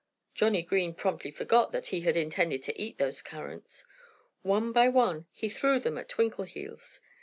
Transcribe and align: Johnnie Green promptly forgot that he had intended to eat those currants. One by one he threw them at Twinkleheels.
Johnnie 0.33 0.63
Green 0.63 0.95
promptly 0.95 1.29
forgot 1.29 1.71
that 1.73 1.89
he 1.89 2.01
had 2.01 2.17
intended 2.17 2.63
to 2.63 2.75
eat 2.81 2.97
those 2.97 3.21
currants. 3.21 3.85
One 4.41 4.71
by 4.71 4.89
one 4.89 5.27
he 5.31 5.47
threw 5.47 5.79
them 5.79 5.95
at 5.99 6.09
Twinkleheels. 6.09 7.01